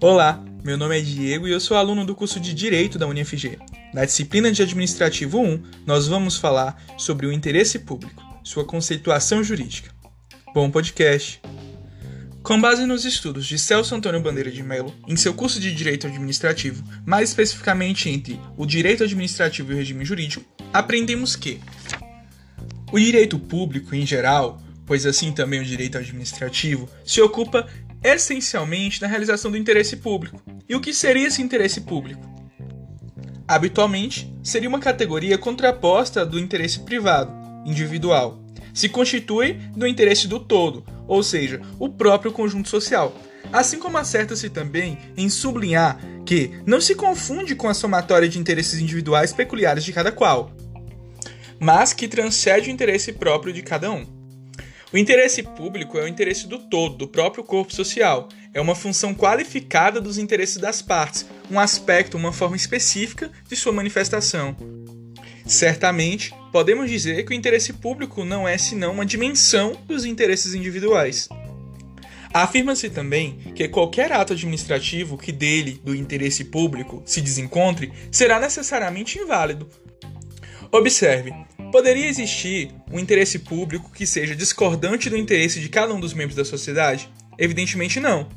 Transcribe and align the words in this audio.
Olá, 0.00 0.44
meu 0.64 0.76
nome 0.76 0.98
é 0.98 1.00
Diego 1.00 1.46
e 1.46 1.52
eu 1.52 1.60
sou 1.60 1.76
aluno 1.76 2.04
do 2.04 2.14
curso 2.14 2.40
de 2.40 2.52
Direito 2.52 2.98
da 2.98 3.06
UniFG. 3.06 3.58
Na 3.94 4.04
disciplina 4.04 4.50
de 4.50 4.60
Administrativo 4.60 5.38
1, 5.40 5.62
nós 5.86 6.08
vamos 6.08 6.36
falar 6.36 6.82
sobre 6.98 7.26
o 7.26 7.32
interesse 7.32 7.78
público, 7.78 8.22
sua 8.42 8.64
conceituação 8.64 9.42
jurídica. 9.42 9.90
Bom 10.52 10.68
podcast! 10.70 11.40
Com 12.42 12.60
base 12.60 12.84
nos 12.84 13.04
estudos 13.04 13.46
de 13.46 13.58
Celso 13.58 13.94
Antônio 13.94 14.20
Bandeira 14.20 14.50
de 14.50 14.62
Mello, 14.62 14.92
em 15.08 15.16
seu 15.16 15.32
curso 15.32 15.60
de 15.60 15.72
Direito 15.72 16.08
Administrativo, 16.08 16.84
mais 17.06 17.30
especificamente 17.30 18.10
entre 18.10 18.38
o 18.56 18.66
Direito 18.66 19.04
Administrativo 19.04 19.70
e 19.70 19.74
o 19.74 19.78
Regime 19.78 20.04
Jurídico, 20.04 20.44
aprendemos 20.72 21.36
que 21.36 21.60
o 22.92 22.98
direito 22.98 23.38
público, 23.38 23.94
em 23.94 24.04
geral, 24.04 24.60
pois 24.86 25.06
assim 25.06 25.32
também 25.32 25.60
o 25.60 25.64
direito 25.64 25.98
administrativo, 25.98 26.88
se 27.04 27.20
ocupa 27.20 27.66
essencialmente 28.02 29.00
na 29.00 29.08
realização 29.08 29.50
do 29.50 29.56
interesse 29.56 29.96
público. 29.96 30.42
E 30.68 30.74
o 30.74 30.80
que 30.80 30.92
seria 30.92 31.26
esse 31.26 31.42
interesse 31.42 31.80
público? 31.80 32.22
Habitualmente, 33.46 34.32
seria 34.42 34.68
uma 34.68 34.78
categoria 34.78 35.38
contraposta 35.38 36.24
do 36.24 36.38
interesse 36.38 36.80
privado, 36.80 37.32
individual. 37.64 38.42
Se 38.72 38.88
constitui 38.88 39.54
do 39.76 39.86
interesse 39.86 40.26
do 40.26 40.40
todo, 40.40 40.84
ou 41.06 41.22
seja, 41.22 41.60
o 41.78 41.88
próprio 41.88 42.32
conjunto 42.32 42.68
social. 42.68 43.14
Assim 43.52 43.78
como 43.78 43.98
acerta-se 43.98 44.50
também 44.50 44.98
em 45.16 45.28
sublinhar 45.28 45.98
que 46.24 46.52
não 46.66 46.80
se 46.80 46.94
confunde 46.94 47.54
com 47.54 47.68
a 47.68 47.74
somatória 47.74 48.28
de 48.28 48.38
interesses 48.38 48.80
individuais 48.80 49.32
peculiares 49.32 49.84
de 49.84 49.92
cada 49.92 50.10
qual, 50.10 50.50
mas 51.60 51.92
que 51.92 52.08
transcende 52.08 52.68
o 52.68 52.72
interesse 52.72 53.12
próprio 53.12 53.52
de 53.52 53.62
cada 53.62 53.90
um. 53.92 54.23
O 54.94 54.96
interesse 54.96 55.42
público 55.42 55.98
é 55.98 56.04
o 56.04 56.06
interesse 56.06 56.46
do 56.46 56.56
todo, 56.56 56.94
do 56.98 57.08
próprio 57.08 57.42
corpo 57.42 57.74
social. 57.74 58.28
É 58.52 58.60
uma 58.60 58.76
função 58.76 59.12
qualificada 59.12 60.00
dos 60.00 60.18
interesses 60.18 60.56
das 60.56 60.80
partes, 60.80 61.26
um 61.50 61.58
aspecto, 61.58 62.16
uma 62.16 62.32
forma 62.32 62.54
específica 62.54 63.28
de 63.48 63.56
sua 63.56 63.72
manifestação. 63.72 64.56
Certamente, 65.44 66.32
podemos 66.52 66.88
dizer 66.88 67.24
que 67.24 67.32
o 67.32 67.34
interesse 67.34 67.72
público 67.72 68.24
não 68.24 68.46
é 68.46 68.56
senão 68.56 68.92
uma 68.92 69.04
dimensão 69.04 69.76
dos 69.84 70.04
interesses 70.04 70.54
individuais. 70.54 71.28
Afirma-se 72.32 72.88
também 72.88 73.38
que 73.52 73.66
qualquer 73.66 74.12
ato 74.12 74.32
administrativo 74.32 75.18
que 75.18 75.32
dele, 75.32 75.80
do 75.82 75.92
interesse 75.92 76.44
público, 76.44 77.02
se 77.04 77.20
desencontre, 77.20 77.92
será 78.12 78.38
necessariamente 78.38 79.18
inválido. 79.18 79.68
Observe, 80.70 81.34
Poderia 81.74 82.06
existir 82.06 82.70
um 82.88 83.00
interesse 83.00 83.40
público 83.40 83.90
que 83.90 84.06
seja 84.06 84.36
discordante 84.36 85.10
do 85.10 85.16
interesse 85.16 85.58
de 85.58 85.68
cada 85.68 85.92
um 85.92 85.98
dos 85.98 86.14
membros 86.14 86.36
da 86.36 86.44
sociedade? 86.44 87.10
Evidentemente 87.36 87.98
não. 87.98 88.28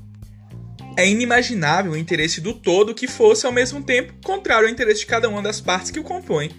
É 0.97 1.07
inimaginável 1.07 1.91
o 1.91 1.97
interesse 1.97 2.41
do 2.41 2.51
todo 2.51 2.95
que 2.95 3.05
fosse 3.05 3.45
ao 3.45 3.51
mesmo 3.51 3.83
tempo 3.83 4.11
contrário 4.23 4.67
ao 4.67 4.73
interesse 4.73 5.01
de 5.01 5.05
cada 5.05 5.29
uma 5.29 5.39
das 5.39 5.61
partes 5.61 5.91
que 5.91 5.99
o 5.99 6.03
compõem. 6.03 6.49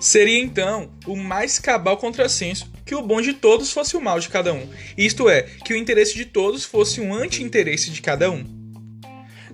Seria 0.00 0.38
então 0.38 0.90
o 1.06 1.14
mais 1.14 1.58
cabal 1.58 1.98
contrassenso 1.98 2.72
que 2.86 2.94
o 2.94 3.02
bom 3.02 3.20
de 3.20 3.34
todos 3.34 3.70
fosse 3.70 3.98
o 3.98 4.00
mal 4.00 4.18
de 4.18 4.30
cada 4.30 4.54
um, 4.54 4.66
isto 4.96 5.28
é, 5.28 5.42
que 5.42 5.74
o 5.74 5.76
interesse 5.76 6.14
de 6.14 6.24
todos 6.24 6.64
fosse 6.64 7.02
um 7.02 7.12
anti-interesse 7.12 7.90
de 7.90 8.00
cada 8.00 8.30
um. 8.30 8.59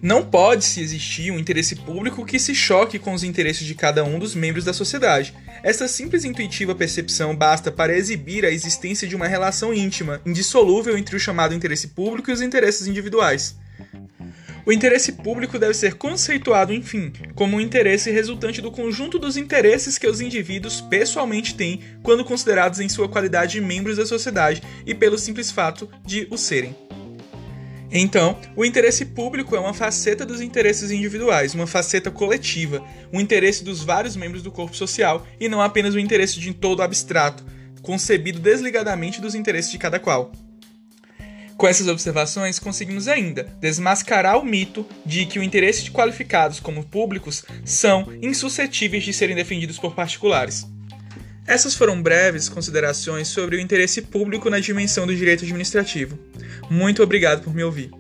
Não 0.03 0.25
pode-se 0.25 0.81
existir 0.81 1.31
um 1.31 1.39
interesse 1.39 1.77
público 1.77 2.25
que 2.25 2.39
se 2.39 2.55
choque 2.55 2.99
com 2.99 3.15
os 3.15 3.25
interesses 3.25 3.67
de 3.67 3.75
cada 3.75 4.05
um 4.05 4.19
dos 4.19 4.35
membros 4.35 4.65
da 4.65 4.73
sociedade. 4.73 5.35
Essa 5.63 5.89
simples 5.89 6.25
e 6.25 6.29
intuitiva 6.29 6.75
percepção 6.75 7.35
basta 7.35 7.73
para 7.73 7.97
exibir 7.97 8.45
a 8.45 8.51
existência 8.51 9.09
de 9.09 9.17
uma 9.17 9.27
relação 9.27 9.73
íntima, 9.73 10.21
indissolúvel 10.25 10.97
entre 10.97 11.17
o 11.17 11.21
chamado 11.21 11.55
interesse 11.55 11.89
público 11.89 12.31
e 12.31 12.35
os 12.35 12.43
interesses 12.43 12.87
individuais. 12.87 13.57
O 14.67 14.73
interesse 14.73 15.13
público 15.13 15.61
deve 15.61 15.75
ser 15.75 15.95
conceituado, 15.95 16.73
enfim, 16.73 17.12
como 17.37 17.56
um 17.56 17.61
interesse 17.61 18.11
resultante 18.11 18.61
do 18.61 18.73
conjunto 18.73 19.17
dos 19.17 19.37
interesses 19.37 19.97
que 19.97 20.09
os 20.09 20.21
indivíduos 20.21 20.81
pessoalmente 20.81 21.55
têm 21.55 21.81
quando 22.03 22.25
considerados 22.25 22.81
em 22.81 22.89
sua 22.89 23.09
qualidade 23.09 23.53
de 23.53 23.61
membros 23.61 23.97
da 23.97 24.05
sociedade 24.05 24.61
e 24.85 24.93
pelo 24.93 25.17
simples 25.19 25.53
fato 25.53 25.89
de 26.05 26.27
o 26.33 26.37
serem. 26.37 26.86
Então, 27.91 28.39
o 28.57 28.65
interesse 28.65 29.05
público 29.05 29.55
é 29.55 29.61
uma 29.61 29.75
faceta 29.75 30.25
dos 30.27 30.41
interesses 30.41 30.91
individuais, 30.91 31.55
uma 31.55 31.67
faceta 31.67 32.11
coletiva, 32.11 32.85
um 33.13 33.21
interesse 33.21 33.63
dos 33.63 33.83
vários 33.83 34.17
membros 34.17 34.43
do 34.43 34.51
corpo 34.51 34.77
social 34.77 35.27
e 35.39 35.49
não 35.49 35.61
apenas 35.61 35.95
o 35.95 35.97
um 35.97 36.01
interesse 36.01 36.41
de 36.41 36.53
todo 36.53 36.83
abstrato, 36.83 37.45
concebido 37.83 38.41
desligadamente 38.41 39.21
dos 39.21 39.35
interesses 39.35 39.71
de 39.71 39.79
cada 39.79 40.01
qual. 40.01 40.33
Com 41.57 41.67
essas 41.67 41.89
observações, 41.89 42.59
conseguimos 42.59 43.09
ainda 43.09 43.45
desmascarar 43.61 44.39
o 44.39 44.45
mito 44.45 44.87
de 45.07 45.25
que 45.25 45.39
o 45.39 45.43
interesse 45.43 45.85
de 45.85 45.91
qualificados 45.91 46.61
como 46.61 46.85
públicos 46.85 47.45
são 47.65 48.13
insuscetíveis 48.21 49.05
de 49.05 49.13
serem 49.13 49.35
defendidos 49.35 49.79
por 49.79 49.95
particulares. 49.95 50.67
Essas 51.47 51.75
foram 51.75 52.03
breves 52.03 52.49
considerações 52.49 53.29
sobre 53.29 53.57
o 53.57 53.61
interesse 53.61 54.03
público 54.03 54.51
na 54.51 54.59
dimensão 54.59 55.07
do 55.07 55.15
direito 55.15 55.45
administrativo. 55.45 56.19
Muito 56.69 57.03
obrigado 57.03 57.45
por 57.45 57.55
me 57.55 57.62
ouvir. 57.62 57.91